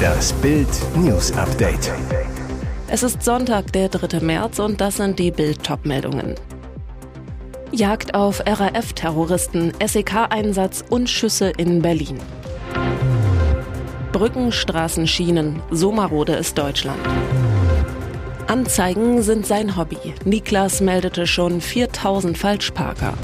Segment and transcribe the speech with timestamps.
[0.00, 1.92] Das Bild News Update.
[2.88, 4.20] Es ist Sonntag, der 3.
[4.20, 6.34] März und das sind die Bild meldungen
[7.72, 12.18] Jagd auf RAF-Terroristen, SEK-Einsatz und Schüsse in Berlin.
[14.12, 17.00] Brücken, Straßen, Schienen, so marode ist Deutschland.
[18.48, 19.98] Anzeigen sind sein Hobby.
[20.24, 23.14] Niklas meldete schon 4000 Falschparker.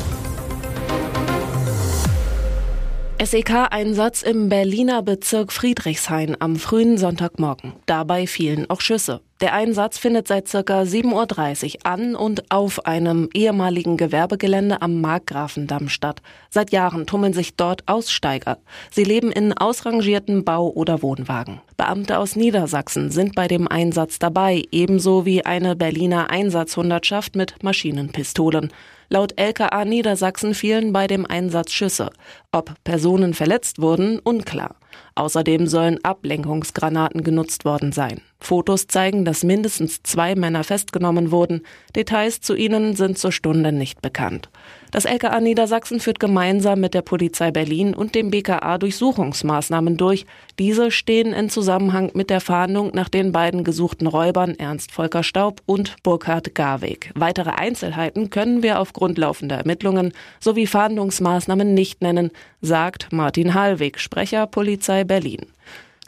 [3.27, 7.73] SEK-Einsatz im Berliner Bezirk Friedrichshain am frühen Sonntagmorgen.
[7.87, 9.21] Dabei fielen auch Schüsse.
[9.41, 15.89] Der Einsatz findet seit circa 7.30 Uhr an und auf einem ehemaligen Gewerbegelände am Markgrafendamm
[15.89, 16.23] statt.
[16.51, 18.59] Seit Jahren tummeln sich dort Aussteiger.
[18.93, 21.61] Sie leben in ausrangierten Bau- oder Wohnwagen.
[21.77, 28.73] Beamte aus Niedersachsen sind bei dem Einsatz dabei, ebenso wie eine Berliner Einsatzhundertschaft mit Maschinenpistolen.
[29.09, 32.11] Laut LKA Niedersachsen fielen bei dem Einsatz Schüsse.
[32.51, 34.77] Ob Personen verletzt wurden, unklar.
[35.15, 38.21] Außerdem sollen Ablenkungsgranaten genutzt worden sein.
[38.41, 41.63] Fotos zeigen, dass mindestens zwei Männer festgenommen wurden.
[41.95, 44.49] Details zu ihnen sind zur Stunde nicht bekannt.
[44.97, 50.25] Das LKA Niedersachsen führt gemeinsam mit der Polizei Berlin und dem BKA Durchsuchungsmaßnahmen durch.
[50.59, 55.61] Diese stehen in Zusammenhang mit der Fahndung nach den beiden gesuchten Räubern Ernst Volker Staub
[55.67, 57.13] und Burkhard Garweg.
[57.15, 62.31] Weitere Einzelheiten können wir aufgrund laufender Ermittlungen sowie Fahndungsmaßnahmen nicht nennen,
[62.63, 65.45] sagt Martin Hallweg, Sprecher Polizei Berlin.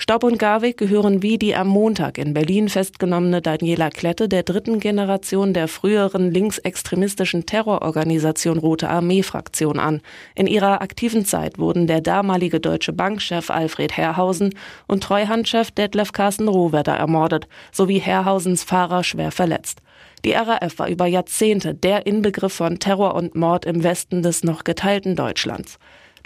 [0.00, 4.78] Staub und Garwig gehören wie die am Montag in Berlin festgenommene Daniela Klette der dritten
[4.78, 10.00] Generation der früheren linksextremistischen Terrororganisation Rote Armee-Fraktion an.
[10.36, 14.55] In ihrer aktiven Zeit wurden der damalige deutsche Bankchef Alfred Herrhausen
[14.86, 19.83] und Treuhandchef Detlef Carsten Rohwedder ermordet, sowie Herrhausens Fahrer schwer verletzt.
[20.24, 24.62] Die RAF war über Jahrzehnte der Inbegriff von Terror und Mord im Westen des noch
[24.62, 25.77] geteilten Deutschlands.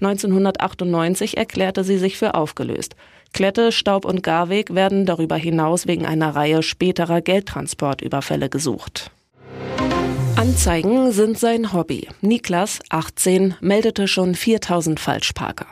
[0.02, 2.96] 1998 erklärte sie sich für aufgelöst.
[3.32, 9.10] Klette, Staub und Garweg werden darüber hinaus wegen einer Reihe späterer Geldtransportüberfälle gesucht.
[10.36, 12.08] Anzeigen sind sein Hobby.
[12.20, 15.66] Niklas, 18, meldete schon 4000 Falschparker.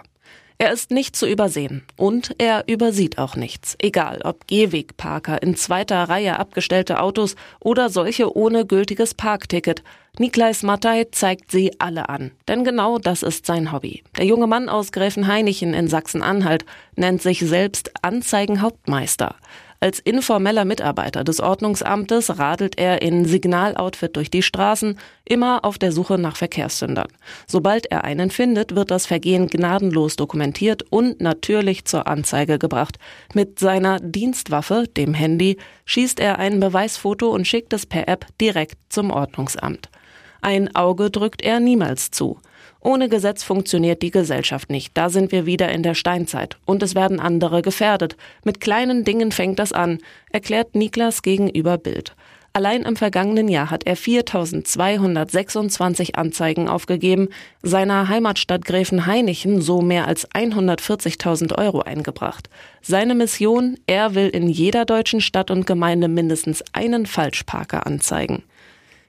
[0.60, 3.76] Er ist nicht zu übersehen und er übersieht auch nichts.
[3.78, 9.82] Egal ob Gehwegparker in zweiter Reihe abgestellte Autos oder solche ohne gültiges Parkticket.
[10.18, 12.32] Niklais Mattei zeigt sie alle an.
[12.46, 14.02] Denn genau das ist sein Hobby.
[14.18, 19.36] Der junge Mann aus Gräfenhainichen in Sachsen-Anhalt nennt sich selbst Anzeigenhauptmeister.
[19.82, 25.90] Als informeller Mitarbeiter des Ordnungsamtes radelt er in Signaloutfit durch die Straßen, immer auf der
[25.90, 27.08] Suche nach Verkehrssündern.
[27.46, 32.98] Sobald er einen findet, wird das Vergehen gnadenlos dokumentiert und natürlich zur Anzeige gebracht.
[33.32, 38.76] Mit seiner Dienstwaffe, dem Handy, schießt er ein Beweisfoto und schickt es per App direkt
[38.90, 39.88] zum Ordnungsamt.
[40.42, 42.38] Ein Auge drückt er niemals zu.
[42.82, 44.96] Ohne Gesetz funktioniert die Gesellschaft nicht.
[44.96, 46.56] Da sind wir wieder in der Steinzeit.
[46.64, 48.16] Und es werden andere gefährdet.
[48.44, 49.98] Mit kleinen Dingen fängt das an,
[50.30, 52.14] erklärt Niklas gegenüber Bild.
[52.52, 57.28] Allein im vergangenen Jahr hat er 4226 Anzeigen aufgegeben,
[57.62, 62.50] seiner Heimatstadt Gräfenhainichen so mehr als 140.000 Euro eingebracht.
[62.82, 68.42] Seine Mission, er will in jeder deutschen Stadt und Gemeinde mindestens einen Falschparker anzeigen.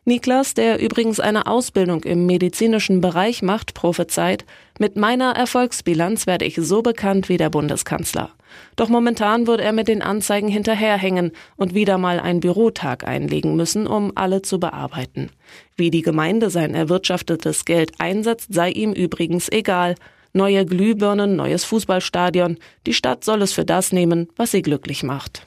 [0.04, 4.46] Niklas, der übrigens eine Ausbildung im medizinischen Bereich macht, prophezeit,
[4.80, 8.32] mit meiner Erfolgsbilanz werde ich so bekannt wie der Bundeskanzler.
[8.76, 13.86] Doch momentan würde er mit den Anzeigen hinterherhängen und wieder mal einen Bürotag einlegen müssen,
[13.86, 15.30] um alle zu bearbeiten.
[15.78, 19.94] Wie die Gemeinde sein erwirtschaftetes Geld einsetzt, sei ihm übrigens egal.
[20.34, 22.58] Neue Glühbirnen, neues Fußballstadion,
[22.88, 25.46] die Stadt soll es für das nehmen, was sie glücklich macht.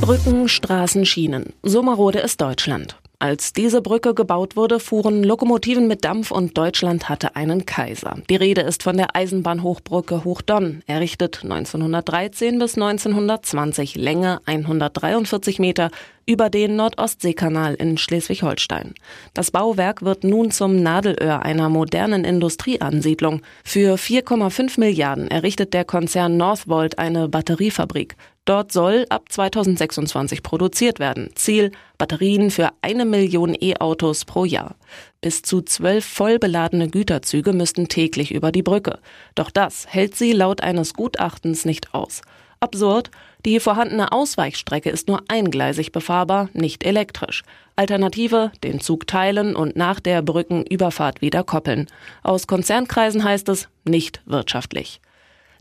[0.00, 1.52] Brücken, Straßen, Schienen.
[1.62, 2.96] So marode ist Deutschland.
[3.18, 8.18] Als diese Brücke gebaut wurde, fuhren Lokomotiven mit Dampf und Deutschland hatte einen Kaiser.
[8.28, 15.90] Die Rede ist von der Eisenbahnhochbrücke Hochdonn, errichtet 1913 bis 1920, Länge 143 Meter,
[16.26, 18.94] über den Nordostseekanal in Schleswig-Holstein.
[19.32, 23.40] Das Bauwerk wird nun zum Nadelöhr einer modernen Industrieansiedlung.
[23.64, 28.16] Für 4,5 Milliarden errichtet der Konzern Northvolt eine Batteriefabrik.
[28.46, 31.30] Dort soll ab 2026 produziert werden.
[31.34, 34.76] Ziel Batterien für eine Million E-Autos pro Jahr.
[35.20, 39.00] Bis zu zwölf vollbeladene Güterzüge müssten täglich über die Brücke.
[39.34, 42.22] Doch das hält sie laut eines Gutachtens nicht aus.
[42.60, 43.10] Absurd,
[43.44, 47.42] die vorhandene Ausweichstrecke ist nur eingleisig befahrbar, nicht elektrisch.
[47.74, 51.86] Alternative, den Zug teilen und nach der Brückenüberfahrt wieder koppeln.
[52.22, 55.00] Aus Konzernkreisen heißt es nicht wirtschaftlich.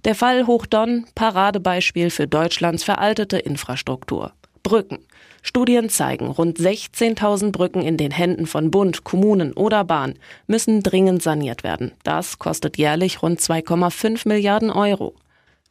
[0.06, 4.34] Der Fall Hochdonn, Paradebeispiel für Deutschlands veraltete Infrastruktur.
[4.62, 5.00] Brücken.
[5.42, 10.14] Studien zeigen, rund 16.000 Brücken in den Händen von Bund, Kommunen oder Bahn
[10.46, 11.92] müssen dringend saniert werden.
[12.04, 15.16] Das kostet jährlich rund 2,5 Milliarden Euro.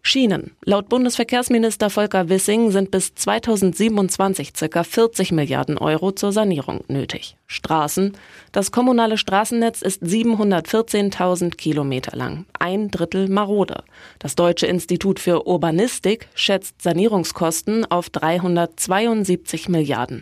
[0.07, 0.55] Schienen.
[0.63, 4.85] Laut Bundesverkehrsminister Volker Wissing sind bis 2027 ca.
[4.85, 7.37] 40 Milliarden Euro zur Sanierung nötig.
[7.47, 8.13] Straßen.
[8.53, 13.83] Das kommunale Straßennetz ist 714.000 Kilometer lang, ein Drittel marode.
[14.19, 20.21] Das Deutsche Institut für Urbanistik schätzt Sanierungskosten auf 372 Milliarden.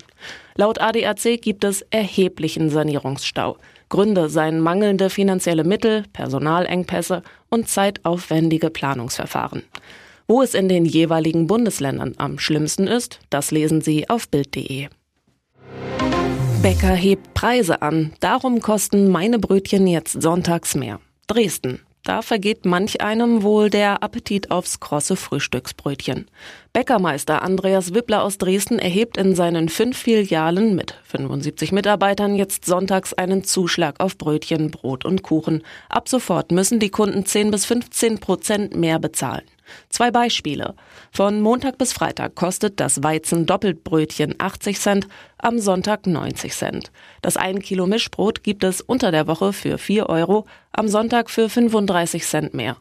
[0.54, 3.56] Laut ADAC gibt es erheblichen Sanierungsstau.
[3.92, 9.64] Gründe seien mangelnde finanzielle Mittel, Personalengpässe und zeitaufwendige Planungsverfahren.
[10.26, 14.88] Wo es in den jeweiligen Bundesländern am schlimmsten ist, das lesen Sie auf Bild.de.
[16.62, 20.98] Bäcker hebt Preise an, darum kosten meine Brötchen jetzt sonntags mehr.
[21.26, 21.80] Dresden.
[22.04, 26.26] Da vergeht manch einem wohl der Appetit aufs krosse Frühstücksbrötchen.
[26.72, 33.14] Bäckermeister Andreas Wippler aus Dresden erhebt in seinen fünf Filialen mit 75 Mitarbeitern jetzt sonntags
[33.14, 35.62] einen Zuschlag auf Brötchen, Brot und Kuchen.
[35.88, 39.44] Ab sofort müssen die Kunden 10 bis 15 Prozent mehr bezahlen.
[39.88, 40.74] Zwei Beispiele.
[41.10, 46.92] Von Montag bis Freitag kostet das Weizen Doppelbrötchen 80 Cent, am Sonntag 90 Cent.
[47.20, 51.48] Das 1 Kilo Mischbrot gibt es unter der Woche für 4 Euro, am Sonntag für
[51.48, 52.76] 35 Cent mehr.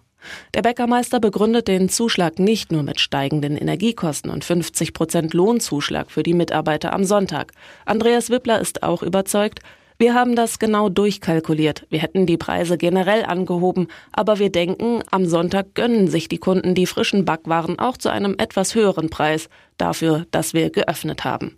[0.54, 6.24] Der Bäckermeister begründet den Zuschlag nicht nur mit steigenden Energiekosten und 50 Prozent Lohnzuschlag für
[6.24, 7.54] die Mitarbeiter am Sonntag.
[7.86, 9.62] Andreas Wippler ist auch überzeugt,
[10.01, 11.86] wir haben das genau durchkalkuliert.
[11.92, 16.74] Wir hätten die Preise generell angehoben, aber wir denken, am Sonntag gönnen sich die Kunden
[16.74, 21.56] die frischen Backwaren auch zu einem etwas höheren Preis dafür, dass wir geöffnet haben.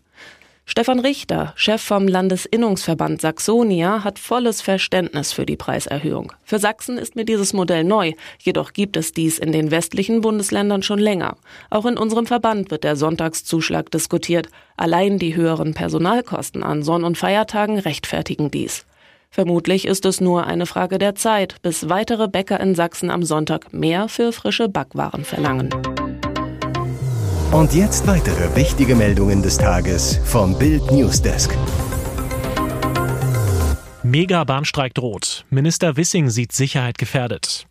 [0.66, 6.32] Stefan Richter, Chef vom Landesinnungsverband Saxonia, hat volles Verständnis für die Preiserhöhung.
[6.46, 10.82] Für Sachsen ist mir dieses Modell neu, jedoch gibt es dies in den westlichen Bundesländern
[10.82, 11.36] schon länger.
[11.70, 14.48] Auch in unserem Verband wird der Sonntagszuschlag diskutiert.
[14.78, 18.86] Allein die höheren Personalkosten an Sonn- und Feiertagen rechtfertigen dies.
[19.30, 23.74] Vermutlich ist es nur eine Frage der Zeit, bis weitere Bäcker in Sachsen am Sonntag
[23.74, 25.72] mehr für frische Backwaren verlangen.
[27.54, 31.56] Und jetzt weitere wichtige Meldungen des Tages vom Bild Newsdesk.
[34.02, 35.46] Mega-Bahnstreik droht.
[35.52, 37.68] Minister Wissing sieht Sicherheit gefährdet.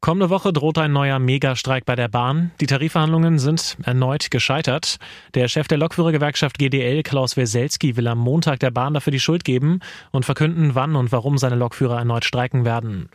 [0.00, 2.52] Kommende Woche droht ein neuer Megastreik bei der Bahn.
[2.60, 4.98] Die Tarifverhandlungen sind erneut gescheitert.
[5.34, 9.44] Der Chef der Lokführergewerkschaft GDL, Klaus Weselski, will am Montag der Bahn dafür die Schuld
[9.44, 9.80] geben
[10.12, 13.08] und verkünden, wann und warum seine Lokführer erneut streiken werden.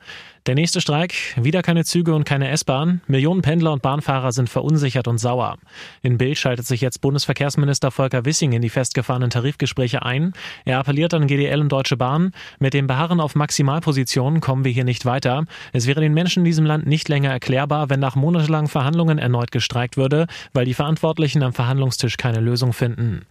[0.48, 3.01] Der nächste Streik, wieder keine Züge und keine S-Bahn.
[3.06, 5.57] Millionen Pendler und Bahnfahrer sind verunsichert und sauer.
[6.01, 10.34] In Bild schaltet sich jetzt Bundesverkehrsminister Volker Wissing in die festgefahrenen Tarifgespräche ein.
[10.66, 14.84] Er appelliert an GDL und Deutsche Bahn, mit dem Beharren auf Maximalpositionen kommen wir hier
[14.84, 15.45] nicht weiter.
[15.74, 19.52] Es wäre den Menschen in diesem Land nicht länger erklärbar, wenn nach monatelangen Verhandlungen erneut
[19.52, 23.26] gestreikt würde, weil die Verantwortlichen am Verhandlungstisch keine Lösung finden.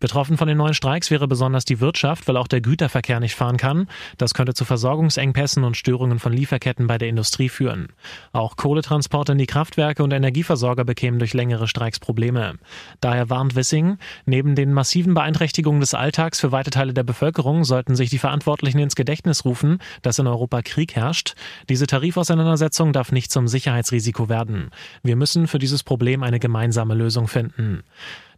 [0.00, 3.58] Betroffen von den neuen Streiks wäre besonders die Wirtschaft, weil auch der Güterverkehr nicht fahren
[3.58, 3.86] kann.
[4.18, 7.88] Das könnte zu Versorgungsengpässen und Störungen von Lieferketten bei der Industrie führen.
[8.32, 12.54] Auch Kohletransporte in die Kraftwerke und Energieversorger bekämen durch längere Streiks Probleme.
[13.00, 17.94] Daher warnt Wissing, neben den massiven Beeinträchtigungen des Alltags für weite Teile der Bevölkerung sollten
[17.94, 21.34] sich die Verantwortlichen ins Gedächtnis rufen, dass in Europa Krieg herrscht.
[21.68, 24.70] Diese Tarifauseinandersetzung darf nicht zum Sicherheitsrisiko werden.
[25.02, 27.82] Wir müssen für dieses Problem eine gemeinsame Lösung finden.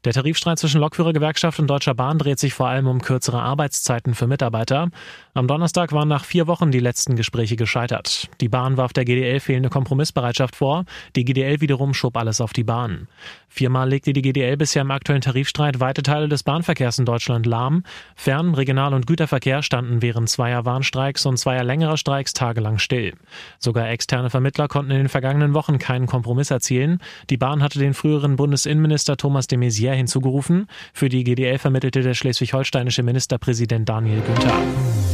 [0.04, 4.26] Der Tarifstreit zwischen Lokführergewerkschaft und Deutscher Bahn dreht sich vor allem um kürzere Arbeitszeiten für
[4.26, 4.88] Mitarbeiter.
[5.32, 8.28] Am Donnerstag waren nach vier Wochen die letzten Gespräche gescheitert.
[8.40, 10.86] Die Bahn warf der GDL fehlende Kompromissbereitschaft vor.
[11.14, 13.06] Die GDL wiederum schob alles auf die Bahn.
[13.48, 17.84] Viermal legte die GDL bisher im aktuellen Tarifstreit weite Teile des Bahnverkehrs in Deutschland lahm.
[18.16, 23.12] Fern-, Regional- und Güterverkehr standen während zweier Warnstreiks und zweier längerer Streiks tagelang still.
[23.58, 26.98] Sogar externe Vermittler konnten in den vergangenen Wochen keinen Kompromiss erzielen.
[27.30, 30.66] Die Bahn hatte den früheren Bundesinnenminister Thomas de Maizière Militär hinzugerufen.
[30.92, 34.54] Für die GDL vermittelte der schleswig-holsteinische Ministerpräsident Daniel Günther.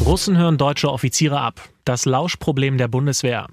[0.04, 1.60] Russen hören deutsche Offiziere ab.
[1.84, 3.48] Das Lauschproblem der Bundeswehr.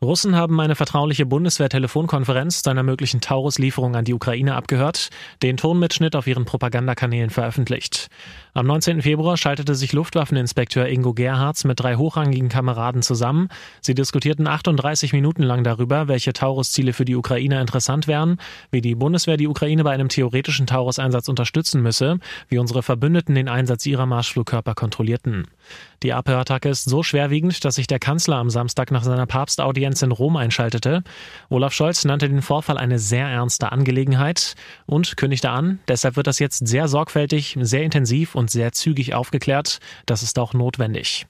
[0.00, 5.10] Russen haben eine vertrauliche Bundeswehr-Telefonkonferenz zu einer möglichen Taurus-Lieferung an die Ukraine abgehört,
[5.42, 8.06] den Tonmitschnitt auf ihren Propagandakanälen veröffentlicht.
[8.54, 9.02] Am 19.
[9.02, 13.48] Februar schaltete sich Luftwaffeninspekteur Ingo Gerhards mit drei hochrangigen Kameraden zusammen.
[13.80, 18.38] Sie diskutierten 38 Minuten lang darüber, welche Taurus-Ziele für die Ukraine interessant wären,
[18.70, 23.48] wie die Bundeswehr die Ukraine bei einem theoretischen Taurus-Einsatz unterstützen müsse, wie unsere Verbündeten den
[23.48, 25.48] Einsatz ihrer Marschflugkörper kontrollierten.
[26.02, 30.12] Die Abhörattacke ist so schwerwiegend, dass sich der Kanzler am Samstag nach seiner Papstaudienz in
[30.12, 31.02] Rom einschaltete.
[31.48, 34.54] Olaf Scholz nannte den Vorfall eine sehr ernste Angelegenheit
[34.86, 39.80] und kündigte an, deshalb wird das jetzt sehr sorgfältig, sehr intensiv und sehr zügig aufgeklärt.
[40.06, 41.26] Das ist auch notwendig.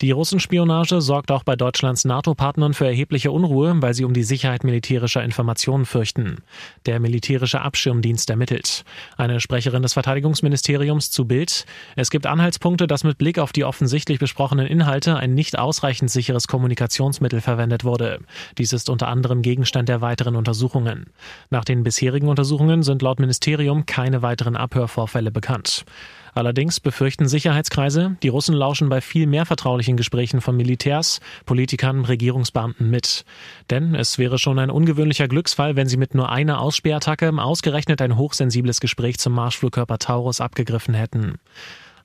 [0.00, 4.64] Die Russenspionage sorgt auch bei Deutschlands NATO-Partnern für erhebliche Unruhe, weil sie um die Sicherheit
[4.64, 6.38] militärischer Informationen fürchten.
[6.86, 8.84] Der militärische Abschirmdienst ermittelt.
[9.18, 11.66] Eine Sprecherin des Verteidigungsministeriums zu Bild.
[11.96, 16.48] Es gibt Anhaltspunkte, dass mit Blick auf die offensichtlich besprochenen Inhalte ein nicht ausreichend sicheres
[16.48, 18.20] Kommunikationsmittel verwendet wurde.
[18.56, 21.10] Dies ist unter anderem Gegenstand der weiteren Untersuchungen.
[21.50, 25.84] Nach den bisherigen Untersuchungen sind laut Ministerium keine weiteren Abhörvorfälle bekannt.
[26.34, 32.88] Allerdings befürchten Sicherheitskreise, die Russen lauschen bei viel mehr vertraulichen Gesprächen von Militärs, Politikern, Regierungsbeamten
[32.88, 33.24] mit.
[33.70, 38.16] Denn es wäre schon ein ungewöhnlicher Glücksfall, wenn sie mit nur einer Aussperrattacke ausgerechnet ein
[38.16, 41.38] hochsensibles Gespräch zum Marschflugkörper Taurus abgegriffen hätten.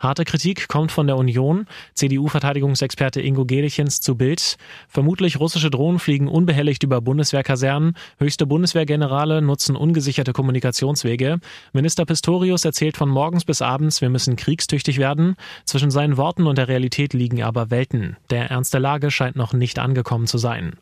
[0.06, 1.66] Harte Kritik kommt von der Union.
[1.96, 4.58] CDU-Verteidigungsexperte Ingo Gelichens zu Bild.
[4.88, 7.96] Vermutlich russische Drohnen fliegen unbehelligt über Bundeswehrkasernen.
[8.20, 11.40] Höchste Bundeswehrgenerale nutzen ungesicherte Kommunikationswege.
[11.74, 15.38] Minister Pistorius erzählt von morgens bis abends, wir müssen kriegstüchtig werden.
[15.66, 18.16] Zwischen seinen Worten und der Realität liegen aber Welten.
[18.30, 20.74] Der Ernst der Lage scheint noch nicht angekommen zu sein.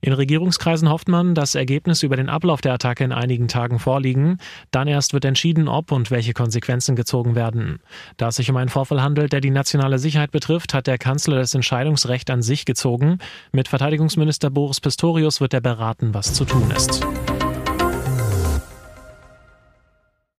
[0.00, 4.38] In Regierungskreisen hofft man, dass Ergebnisse über den Ablauf der Attacke in einigen Tagen vorliegen.
[4.70, 7.80] Dann erst wird entschieden, ob und welche Konsequenzen gezogen werden.
[8.16, 11.38] Da es sich um einen Vorfall handelt, der die nationale Sicherheit betrifft, hat der Kanzler
[11.38, 13.18] das Entscheidungsrecht an sich gezogen.
[13.50, 17.04] Mit Verteidigungsminister Boris Pistorius wird er beraten, was zu tun ist.